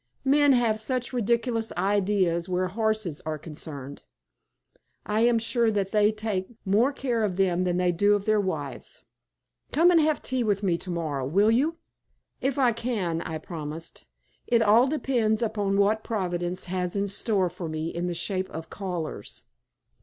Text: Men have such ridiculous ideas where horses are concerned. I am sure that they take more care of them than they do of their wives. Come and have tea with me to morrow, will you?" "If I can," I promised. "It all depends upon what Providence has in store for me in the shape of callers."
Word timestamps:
Men 0.25 0.53
have 0.53 0.79
such 0.79 1.13
ridiculous 1.13 1.71
ideas 1.77 2.49
where 2.49 2.69
horses 2.69 3.21
are 3.23 3.37
concerned. 3.37 4.01
I 5.05 5.19
am 5.19 5.37
sure 5.37 5.69
that 5.69 5.91
they 5.91 6.11
take 6.11 6.47
more 6.65 6.91
care 6.91 7.23
of 7.23 7.35
them 7.37 7.65
than 7.65 7.77
they 7.77 7.91
do 7.91 8.15
of 8.15 8.25
their 8.25 8.41
wives. 8.41 9.03
Come 9.71 9.91
and 9.91 10.01
have 10.01 10.23
tea 10.23 10.43
with 10.43 10.63
me 10.63 10.75
to 10.75 10.89
morrow, 10.89 11.27
will 11.27 11.51
you?" 11.51 11.77
"If 12.41 12.57
I 12.57 12.71
can," 12.73 13.21
I 13.21 13.37
promised. 13.37 14.05
"It 14.47 14.63
all 14.63 14.87
depends 14.87 15.43
upon 15.43 15.77
what 15.77 16.03
Providence 16.03 16.63
has 16.65 16.95
in 16.95 17.05
store 17.05 17.47
for 17.51 17.69
me 17.69 17.89
in 17.89 18.07
the 18.07 18.15
shape 18.15 18.49
of 18.49 18.71
callers." 18.71 19.43